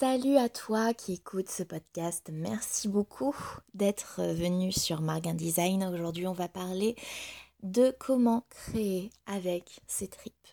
[0.00, 2.30] Salut à toi qui écoute ce podcast.
[2.32, 3.36] Merci beaucoup
[3.74, 5.84] d'être venu sur Marguin Design.
[5.84, 6.96] Aujourd'hui, on va parler
[7.62, 10.48] de comment créer avec ses tripes.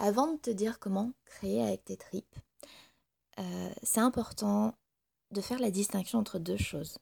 [0.00, 2.34] Avant de te dire comment créer avec tes tripes,
[3.38, 4.74] euh, c'est important
[5.30, 6.98] de faire la distinction entre deux choses.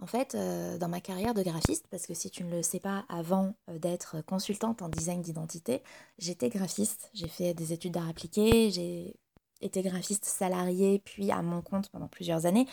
[0.00, 2.78] En fait, euh, dans ma carrière de graphiste, parce que si tu ne le sais
[2.78, 5.82] pas, avant euh, d'être consultante en design d'identité,
[6.18, 7.08] j'étais graphiste.
[7.14, 9.16] J'ai fait des études d'art appliqué, j'ai
[9.60, 12.66] été graphiste salarié, puis à mon compte pendant plusieurs années.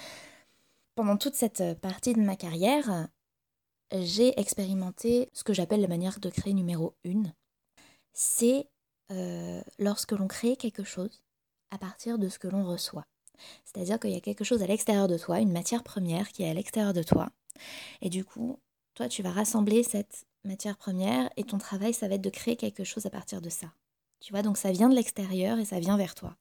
[0.95, 3.07] Pendant toute cette partie de ma carrière,
[3.91, 7.23] j'ai expérimenté ce que j'appelle la manière de créer numéro 1.
[8.13, 8.67] C'est
[9.11, 11.21] euh, lorsque l'on crée quelque chose
[11.71, 13.05] à partir de ce que l'on reçoit.
[13.65, 16.49] C'est-à-dire qu'il y a quelque chose à l'extérieur de toi, une matière première qui est
[16.49, 17.29] à l'extérieur de toi.
[18.01, 18.59] Et du coup,
[18.93, 22.55] toi, tu vas rassembler cette matière première et ton travail, ça va être de créer
[22.55, 23.67] quelque chose à partir de ça.
[24.19, 26.35] Tu vois, donc ça vient de l'extérieur et ça vient vers toi.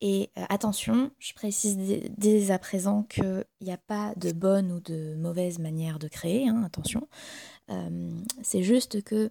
[0.00, 1.78] Et euh, attention, je précise
[2.16, 6.48] dès, à présent qu'il n'y a pas de bonne ou de mauvaise manière de créer,
[6.48, 7.08] hein, attention.
[7.70, 8.10] Euh,
[8.42, 9.30] c'est juste que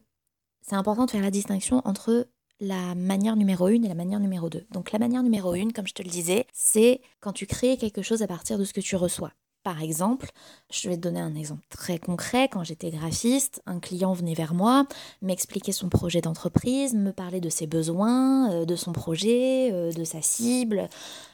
[0.61, 2.27] c'est important de faire la distinction entre
[2.59, 4.65] la manière numéro 1 et la manière numéro 2.
[4.71, 8.01] Donc la manière numéro 1, comme je te le disais, c'est quand tu crées quelque
[8.01, 9.33] chose à partir de ce que tu reçois.
[9.65, 10.29] Par exemple,
[10.69, 12.47] je vais te donner un exemple très concret.
[12.49, 14.85] Quand j'étais graphiste, un client venait vers moi,
[15.23, 20.03] m'expliquait son projet d'entreprise, me parlait de ses besoins, euh, de son projet, euh, de
[20.03, 20.87] sa cible.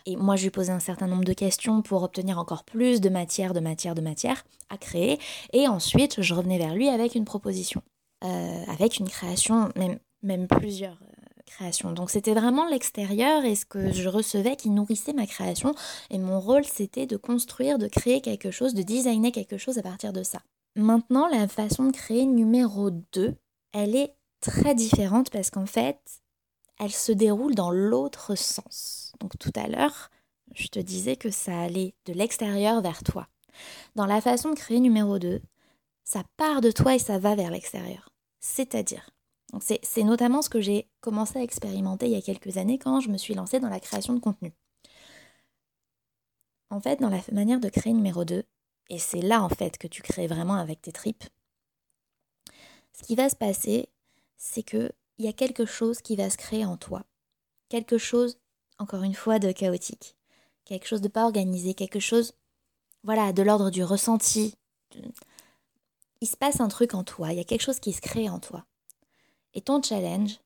[0.05, 3.09] Et moi, je lui posais un certain nombre de questions pour obtenir encore plus de
[3.09, 5.19] matière, de matière, de matière à créer.
[5.51, 7.81] Et ensuite, je revenais vers lui avec une proposition,
[8.23, 11.01] euh, avec une création, même, même plusieurs
[11.93, 15.75] Donc c'était vraiment l'extérieur et ce que je recevais qui nourrissait ma création.
[16.09, 19.83] Et mon rôle, c'était de construire, de créer quelque chose, de designer quelque chose à
[19.83, 20.41] partir de ça.
[20.75, 23.35] Maintenant, la façon de créer numéro 2,
[23.73, 25.99] elle est très différente parce qu'en fait,
[26.79, 29.13] elle se déroule dans l'autre sens.
[29.19, 30.09] Donc tout à l'heure,
[30.55, 33.27] je te disais que ça allait de l'extérieur vers toi.
[33.95, 35.41] Dans la façon de créer numéro 2,
[36.03, 38.09] ça part de toi et ça va vers l'extérieur.
[38.39, 39.11] C'est-à-dire,
[39.59, 43.09] c'est notamment ce que j'ai commencé à expérimenter il y a quelques années quand je
[43.09, 44.53] me suis lancée dans la création de contenu.
[46.69, 48.43] En fait, dans la manière de créer numéro 2,
[48.89, 51.25] et c'est là en fait que tu crées vraiment avec tes tripes,
[52.93, 53.89] ce qui va se passer,
[54.37, 57.03] c'est que il y a quelque chose qui va se créer en toi.
[57.69, 58.39] Quelque chose,
[58.79, 60.15] encore une fois, de chaotique.
[60.65, 62.33] Quelque chose de pas organisé, quelque chose,
[63.03, 64.55] voilà, de l'ordre du ressenti.
[66.21, 68.29] Il se passe un truc en toi, il y a quelque chose qui se crée
[68.29, 68.65] en toi.
[69.53, 70.39] Et ton challenge,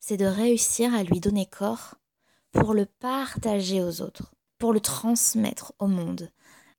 [0.00, 1.96] c'est de réussir à lui donner corps
[2.52, 6.30] pour le partager aux autres, pour le transmettre au monde.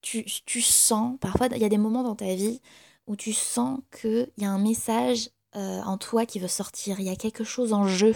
[0.01, 2.61] Tu, tu sens, parfois, il y a des moments dans ta vie
[3.07, 7.05] où tu sens qu'il y a un message euh, en toi qui veut sortir, il
[7.05, 8.13] y a quelque chose en jeu.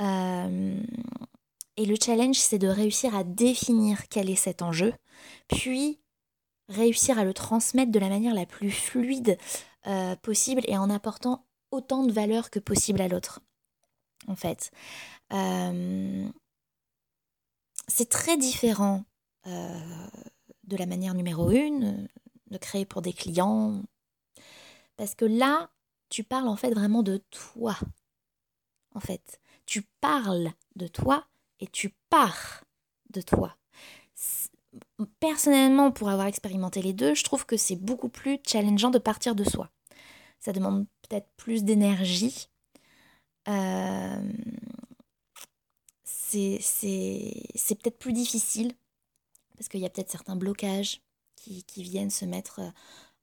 [0.00, 0.80] Euh,
[1.76, 4.92] et le challenge, c'est de réussir à définir quel est cet enjeu,
[5.48, 6.00] puis
[6.68, 9.38] réussir à le transmettre de la manière la plus fluide
[9.86, 13.40] euh, possible et en apportant autant de valeur que possible à l'autre,
[14.28, 14.70] en fait.
[15.32, 16.28] Euh,
[17.88, 19.04] c'est très différent
[19.46, 20.06] euh,
[20.64, 22.08] de la manière numéro une,
[22.50, 23.82] de créer pour des clients,
[24.96, 25.70] parce que là,
[26.10, 27.76] tu parles en fait vraiment de toi.
[28.94, 31.26] En fait, tu parles de toi
[31.60, 32.64] et tu pars
[33.10, 33.56] de toi.
[35.20, 39.34] Personnellement, pour avoir expérimenté les deux, je trouve que c'est beaucoup plus challengeant de partir
[39.34, 39.70] de soi.
[40.38, 42.48] Ça demande peut-être plus d'énergie.
[43.48, 44.22] Euh,
[46.04, 48.72] c'est peut-être plus difficile
[49.56, 51.02] parce qu'il y a peut-être certains blocages
[51.36, 52.70] qui, viennent se mettre euh,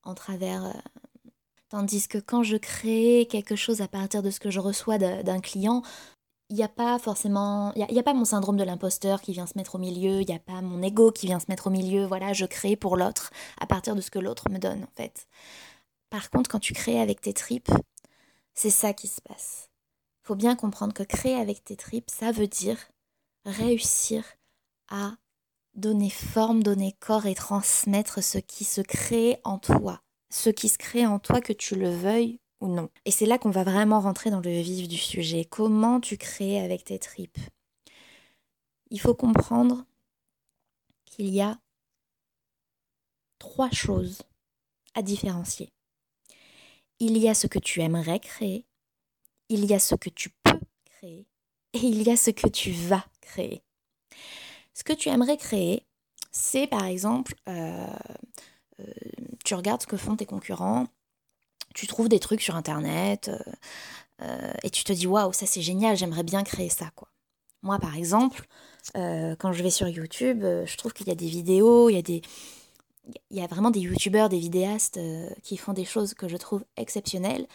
[0.03, 0.65] en travers.
[0.65, 0.71] Euh.
[1.69, 5.39] Tandis que quand je crée quelque chose à partir de ce que je reçois d'un
[5.39, 5.83] client,
[6.49, 9.45] il n'y a pas forcément, il n'y a, pas mon syndrome de l'imposteur qui vient
[9.45, 11.69] se mettre au milieu, il n'y a pas mon ego qui vient se mettre au
[11.69, 13.29] milieu, voilà, je crée pour l'autre
[13.59, 15.27] à partir de ce que l'autre me donne en fait.
[16.09, 17.71] Par contre, quand tu crées avec tes tripes,
[18.53, 19.69] c'est ça qui se passe.
[20.23, 22.77] Faut bien comprendre que créer avec tes tripes, ça veut dire
[23.45, 24.23] réussir
[24.89, 25.15] à
[25.75, 30.01] donner forme, donner corps et transmettre ce qui se crée en toi.
[30.29, 32.89] Ce qui se crée en toi, que tu le veuilles ou non.
[33.05, 35.45] Et c'est là qu'on va vraiment rentrer dans le vif du sujet.
[35.45, 37.39] Comment tu crées avec tes tripes?
[38.91, 39.85] Il faut comprendre
[41.05, 41.59] qu'il y a
[43.39, 44.21] trois choses
[44.93, 45.71] à différencier.
[46.99, 48.65] Il y a ce que tu aimerais créer,
[49.49, 51.25] il y a ce que tu peux créer
[51.73, 53.63] et il y a ce que tu vas créer.
[54.73, 55.85] Ce que tu aimerais créer,
[56.31, 57.87] c'est par exemple, euh,
[58.79, 58.85] euh,
[59.43, 60.87] tu regardes ce que font tes concurrents,
[61.73, 63.31] tu trouves des trucs sur Internet
[64.21, 67.09] euh, et tu te dis waouh, ça c'est génial, j'aimerais bien créer ça quoi.
[67.61, 68.45] Moi par exemple,
[68.93, 72.01] quand je vais sur YouTube, je trouve qu'il y a des vidéos, il y a
[72.01, 72.21] des,
[73.29, 74.99] il y a vraiment des youtubeurs, des vidéastes
[75.43, 77.47] qui font des choses que je trouve exceptionnelles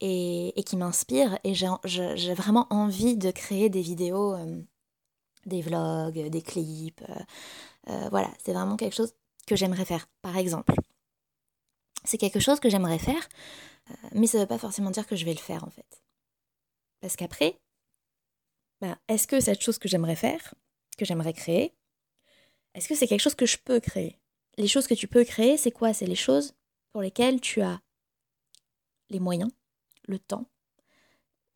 [0.00, 1.38] et, qui m'inspirent.
[1.44, 4.36] Et j'ai vraiment envie de créer des vidéos,
[5.46, 7.02] des vlogs, des clips.
[7.86, 9.12] voilà, c'est vraiment quelque chose
[9.46, 10.74] que j'aimerais faire, par exemple.
[12.04, 13.28] C'est quelque chose que j'aimerais faire,
[13.90, 16.02] euh, mais ça ne veut pas forcément dire que je vais le faire en fait.
[17.00, 17.58] Parce qu'après,
[18.80, 20.54] bah, est-ce que cette chose que j'aimerais faire,
[20.98, 21.74] que j'aimerais créer,
[22.74, 24.18] est-ce que c'est quelque chose que je peux créer?
[24.56, 25.92] Les choses que tu peux créer, c'est quoi?
[25.92, 26.54] C'est les choses
[26.92, 27.80] pour lesquelles tu as
[29.10, 29.50] les moyens,
[30.06, 30.46] le temps,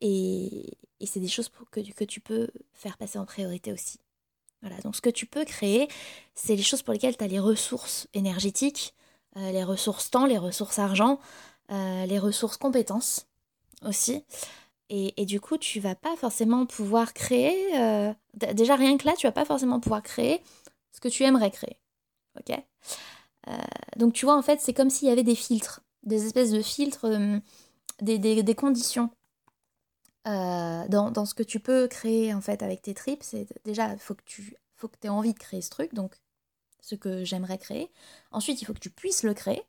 [0.01, 3.99] et, c'est des choses que, que tu peux faire passer en priorité aussi.
[4.61, 5.87] Voilà, donc ce que tu peux créer,
[6.35, 8.93] c'est les choses pour lesquelles tu as les ressources énergétiques,
[9.37, 11.19] euh, les ressources temps, les ressources argent,
[11.71, 13.27] euh, les ressources compétences
[13.83, 14.25] aussi.
[14.91, 19.27] Et, du coup, tu vas pas forcément pouvoir créer, euh, déjà rien que là, tu
[19.27, 20.41] vas pas forcément pouvoir créer
[20.91, 21.77] ce que tu aimerais créer.
[22.37, 22.55] Ok
[23.97, 26.61] Donc tu vois, en fait, c'est comme s'il y avait des filtres, des espèces de
[26.61, 27.07] filtres,
[28.01, 29.09] des, des, conditions
[30.25, 33.99] dans, dans, ce que tu peux créer en fait avec tes tripes, c'est déjà il
[33.99, 36.15] faut que tu faut que aies envie de créer ce truc, donc
[36.81, 37.91] ce que j'aimerais créer.
[38.31, 39.63] Ensuite, il faut que tu puisses le créer.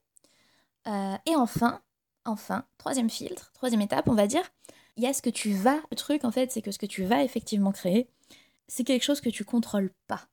[0.86, 1.82] Euh, et enfin,
[2.24, 4.48] enfin, troisième filtre, troisième étape, on va dire,
[4.96, 5.80] il y a ce que tu vas.
[5.90, 8.08] Le truc, en fait, c'est que ce que tu vas effectivement créer,
[8.68, 10.28] c'est quelque chose que tu contrôles pas.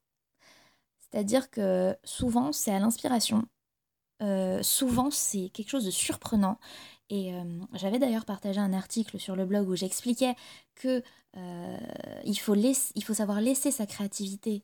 [1.12, 3.46] C'est-à-dire que souvent, c'est à l'inspiration.
[4.22, 6.60] Euh, souvent, c'est quelque chose de surprenant.
[7.10, 7.44] Et euh,
[7.74, 10.36] j'avais d'ailleurs partagé un article sur le blog où j'expliquais
[10.76, 11.02] que
[12.24, 14.64] il, faut il faut savoir laisser sa créativité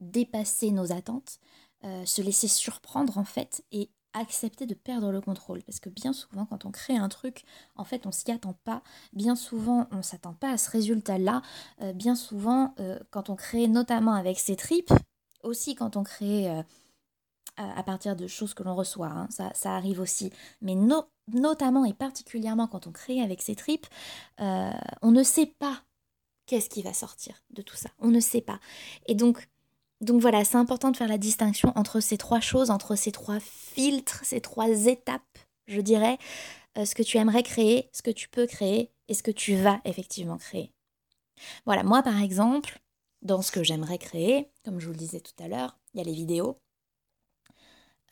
[0.00, 1.38] dépasser nos attentes,
[1.84, 5.62] euh, se laisser surprendre en fait et accepter de perdre le contrôle.
[5.64, 7.44] Parce que bien souvent, quand on crée un truc,
[7.76, 8.82] en fait, on s'y attend pas.
[9.12, 11.42] Bien souvent, on s'attend pas à ce résultat-là.
[11.82, 14.92] Euh, bien souvent, euh, quand on crée notamment avec ses tripes,
[15.46, 16.48] aussi quand on crée
[17.56, 20.32] à, partir de choses que l'on reçoit, hein, ça, ça, arrive aussi.
[20.60, 20.76] Mais
[21.32, 23.86] notamment et particulièrement quand on crée avec ses tripes,
[24.38, 25.82] on ne sait pas
[26.46, 27.90] qu'est-ce qui va sortir de tout ça.
[27.98, 28.60] On ne sait pas.
[29.06, 29.48] Et donc,
[30.00, 33.40] donc voilà, c'est important de faire la distinction entre ces trois choses, entre ces trois
[33.40, 36.18] filtres, ces trois étapes, je dirais,
[36.78, 39.56] euh, ce que tu aimerais créer, ce que tu peux créer et ce que tu
[39.56, 40.72] vas effectivement créer.
[41.64, 42.78] Voilà, moi par exemple,
[43.26, 46.00] dans ce que j'aimerais créer, comme je vous le disais tout à l'heure, il y
[46.00, 46.58] a les vidéos,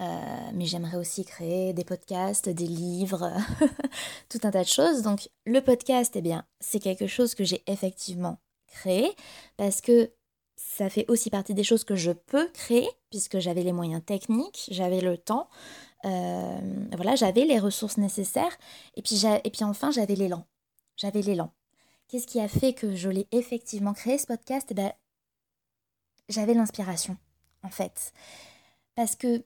[0.01, 3.33] euh, mais j'aimerais aussi créer des podcasts, des livres,
[4.29, 5.03] tout un tas de choses.
[5.03, 9.15] Donc le podcast, eh bien, c'est quelque chose que j'ai effectivement créé
[9.57, 10.11] parce que
[10.57, 14.69] ça fait aussi partie des choses que je peux créer, puisque j'avais les moyens techniques,
[14.71, 15.49] j'avais le temps,
[16.05, 16.61] euh,
[16.93, 18.57] voilà, j'avais les ressources nécessaires,
[18.97, 20.45] et puis, et puis enfin, j'avais l'élan.
[20.97, 21.51] J'avais l'élan.
[22.09, 24.69] Qu'est-ce qui a fait que je l'ai effectivement créé, ce podcast?
[24.71, 24.93] Eh ben,
[26.29, 27.17] J'avais l'inspiration,
[27.63, 28.13] en fait.
[28.95, 29.45] Parce que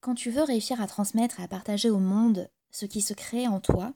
[0.00, 3.48] quand tu veux réussir à transmettre et à partager au monde ce qui se crée
[3.48, 3.94] en toi,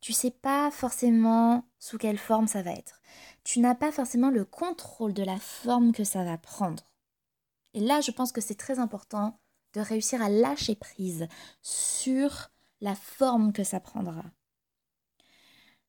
[0.00, 3.00] tu sais pas forcément sous quelle forme ça va être.
[3.42, 6.84] Tu n'as pas forcément le contrôle de la forme que ça va prendre.
[7.72, 9.40] Et là, je pense que c'est très important
[9.72, 11.26] de réussir à lâcher prise
[11.62, 12.50] sur
[12.80, 14.24] la forme que ça prendra.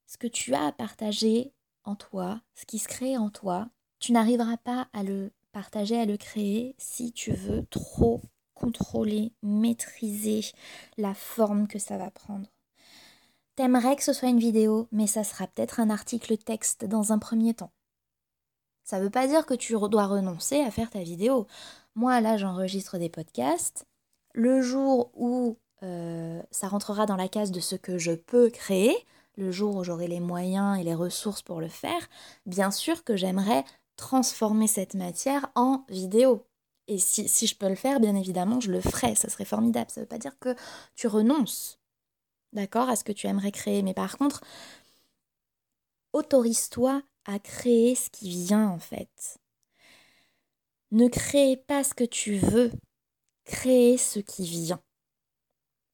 [0.07, 3.69] Ce que tu as à partager en toi, ce qui se crée en toi,
[4.05, 8.21] tu n'arriveras pas à le partager, à le créer si tu veux trop
[8.53, 10.41] contrôler, maîtriser
[10.95, 12.47] la forme que ça va prendre.
[13.55, 17.17] T'aimerais que ce soit une vidéo, mais ça sera peut-être un article texte dans un
[17.17, 17.71] premier temps.
[18.83, 21.47] Ça veut pas dire que tu dois renoncer à faire ta vidéo.
[21.95, 23.87] Moi, là, j'enregistre des podcasts.
[24.33, 28.95] Le jour où euh, ça rentrera dans la case de ce que je peux créer,
[29.35, 32.07] le jour où j'aurai les moyens et les ressources pour le faire,
[32.45, 36.45] bien sûr que j'aimerais transformer cette matière en vidéo.
[36.87, 39.15] Et si, si, je peux le faire, bien évidemment, je le ferai.
[39.15, 39.89] Ça serait formidable.
[39.89, 40.55] Ça ne veut pas dire que
[40.95, 41.79] tu renonces
[42.55, 43.83] d'accord, à ce que tu aimerais créer.
[43.83, 44.41] Mais par contre,
[46.13, 49.37] autorise-toi à créer ce qui vient en fait.
[50.91, 52.71] Ne crée pas ce que tu veux,
[53.43, 54.81] crée ce qui vient.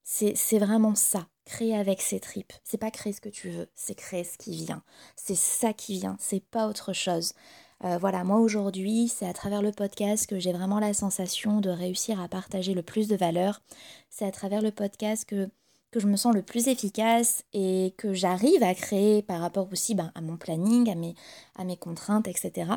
[0.04, 2.52] C'est vraiment ça, créer avec ses tripes.
[2.66, 4.84] C'est pas créer ce que tu veux, c'est créer ce qui vient.
[5.16, 7.34] C'est ça qui vient, c'est pas autre chose.
[7.84, 11.70] Euh, voilà, moi aujourd'hui, c'est à travers le podcast que j'ai vraiment la sensation de
[11.70, 13.62] réussir à partager le plus de valeur.
[14.10, 15.50] C'est à travers le podcast que,
[15.90, 19.96] que je me sens le plus efficace et que j'arrive à créer par rapport aussi
[19.96, 21.16] ben, à mon planning, à mes,
[21.56, 22.74] à mes contraintes, etc.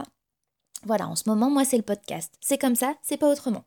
[0.85, 2.35] Voilà, en ce moment, moi, c'est le podcast.
[2.41, 3.65] C'est comme ça, c'est pas autrement.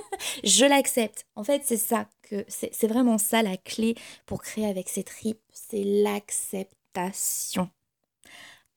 [0.44, 1.26] je l'accepte.
[1.36, 5.40] En fait, c'est ça que c'est vraiment ça la clé pour créer avec ses tripes,
[5.52, 7.70] c'est l'acceptation.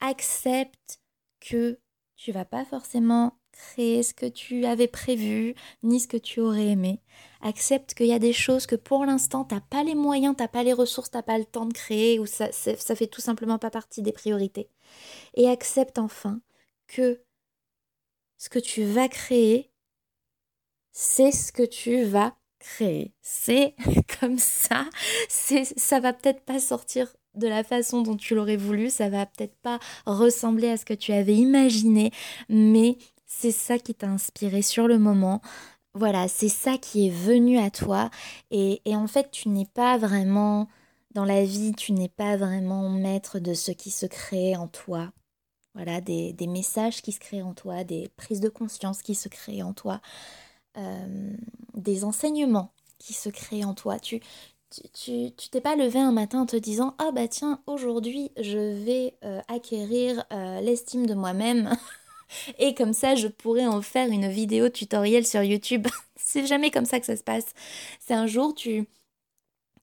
[0.01, 0.99] Accepte
[1.39, 1.79] que
[2.21, 6.67] tu vas pas forcément créer ce que tu avais prévu, ni ce que tu aurais
[6.67, 7.01] aimé.
[7.41, 10.43] Accepte qu'il y a des choses que pour l'instant, tu n'as pas les moyens, tu
[10.43, 13.07] n'as pas les ressources, tu n'as pas le temps de créer, ou ça, ça fait
[13.07, 14.69] tout simplement pas partie des priorités.
[15.33, 16.41] Et accepte enfin
[16.85, 17.23] que
[18.37, 19.71] ce que tu vas créer,
[20.91, 23.15] c'est ce que tu vas créer.
[23.23, 23.73] C'est
[24.19, 24.87] comme ça.
[25.27, 29.25] C'est, ça va peut-être pas sortir de la façon dont tu l'aurais voulu, ça va
[29.25, 32.11] peut-être pas ressembler à ce que tu avais imaginé,
[32.49, 35.41] mais c'est ça qui t'a inspiré sur le moment.
[35.93, 38.09] Voilà, c'est ça qui est venu à toi.
[38.49, 40.67] Et, et en fait, tu n'es pas vraiment
[41.13, 45.11] dans la vie, tu n'es pas vraiment maître de ce qui se crée en toi.
[45.73, 49.63] Voilà, des, messages qui se créent en toi, des prises de conscience qui se créent
[49.63, 50.01] en toi,
[50.77, 51.33] euh,
[51.75, 53.97] des enseignements qui se créent en toi.
[54.93, 59.15] Tu t'es pas levé un matin en te disant ah bah tiens aujourd'hui je vais
[59.23, 61.75] euh, acquérir euh, l'estime de moi-même
[62.59, 65.87] et comme ça je pourrais en faire une vidéo tutoriel sur YouTube.
[66.15, 67.53] C'est jamais comme ça que ça se passe.
[67.99, 68.87] C'est un jour tu,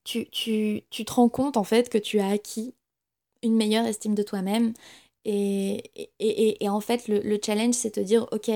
[0.03, 2.73] tu, tu, tu te rends compte en fait que tu as acquis
[3.43, 4.73] une meilleure estime de toi-même
[5.25, 5.83] et,
[6.19, 8.49] et, et, en fait, le, challenge, c'est de dire, OK,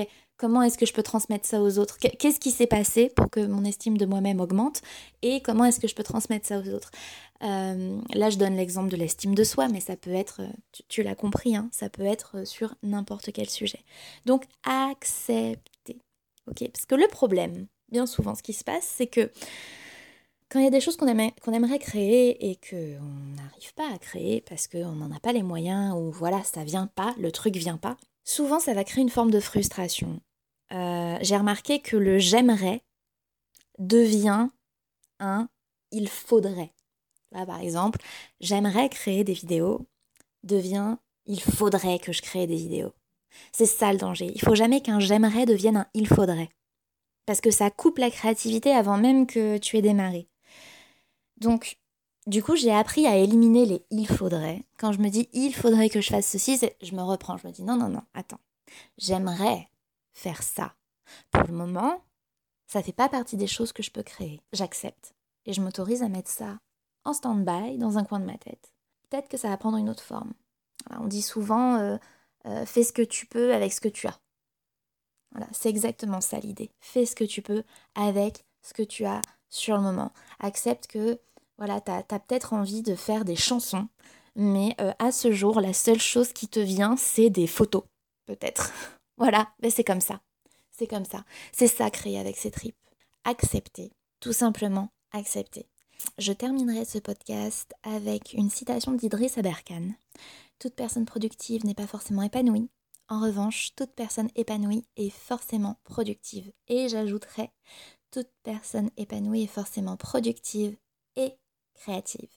[0.44, 1.96] comment est-ce que je peux transmettre ça aux autres?
[1.98, 4.82] Qu'est-ce qui s'est passé pour que mon estime de moi-même augmente?
[5.22, 6.90] Et comment est-ce que je peux transmettre ça aux autres?
[7.42, 10.42] Euh, Là, je donne l'exemple de l'estime de soi, mais ça peut être,
[10.90, 13.80] tu, l'as compris, hein, ça peut être sur n'importe quel sujet.
[14.26, 15.96] Donc, accepter.
[16.44, 19.30] Parce que le problème, bien souvent, ce qui se passe, c'est que
[20.50, 24.42] quand il y a des choses qu'on aimerait créer et qu'on n'arrive pas à créer
[24.42, 27.78] parce qu'on n'en a pas les moyens ou voilà, ça vient pas, le truc vient
[27.78, 30.20] pas, souvent ça va créer une forme de frustration.
[31.14, 32.82] Euh, j'ai remarqué que le j'aimerais
[33.78, 34.48] devient
[35.20, 35.48] un
[35.90, 36.72] il faudrait.
[37.32, 38.00] Là, par exemple,
[38.40, 39.86] j'aimerais créer des vidéos
[40.42, 42.92] devient il faudrait que je crée des vidéos.
[43.50, 44.30] C'est ça le danger.
[44.34, 46.50] Il faut jamais qu'un j'aimerais devienne un il faudrait.
[47.26, 50.28] Parce que ça coupe la créativité avant même que tu aies démarré.
[51.38, 51.78] Donc,
[52.26, 54.64] du coup, j'ai appris à éliminer les il faudrait.
[54.78, 57.38] Quand je me dis il faudrait que je fasse ceci, je me reprends.
[57.38, 58.40] Je me dis non, non, non, attends.
[58.98, 59.68] J'aimerais
[60.12, 60.74] faire ça.
[61.30, 62.02] Pour le moment,
[62.66, 64.40] ça fait pas partie des choses que je peux créer.
[64.52, 65.14] J'accepte.
[65.46, 66.58] Et je m'autorise à mettre ça
[67.04, 68.72] en stand-by dans un coin de ma tête.
[69.10, 70.32] Peut-être que ça va prendre une autre forme.
[70.90, 71.96] on dit souvent euh,
[72.46, 74.18] euh, fais ce que tu peux avec ce que tu as.
[75.32, 76.70] Voilà, c'est exactement ça l'idée.
[76.80, 79.20] Fais ce que tu peux avec ce que tu as
[79.50, 80.12] sur le moment.
[80.40, 81.20] Accepte que
[81.58, 83.88] voilà, tu as, peut-être envie de faire des chansons,
[84.34, 87.84] mais euh, à ce jour, la seule chose qui te vient, c'est des photos,
[88.26, 88.72] peut-être.
[89.16, 90.20] voilà, mais c'est comme ça.
[90.76, 91.24] C'est comme ça.
[91.52, 92.76] C'est ça créer avec ses tripes.
[93.24, 95.68] Accepter, tout simplement accepter.
[96.18, 99.92] Je terminerai ce podcast avec une citation d'Idriss Aberkan.
[100.58, 102.68] Toute personne productive n'est pas forcément épanouie.
[103.08, 106.52] En revanche, toute personne épanouie est forcément productive.
[106.68, 107.50] Et j'ajouterai,
[108.10, 110.76] toute personne épanouie est forcément productive
[111.16, 111.34] et
[111.74, 112.30] créative.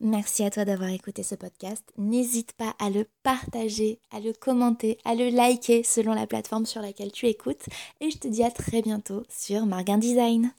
[0.00, 1.84] Merci à toi d'avoir écouté ce podcast.
[1.96, 6.82] N'hésite pas à le partager, à le commenter, à le liker selon la plateforme sur
[6.82, 7.66] laquelle tu écoutes.
[8.00, 10.52] Et je te dis à très bientôt sur Margin Design.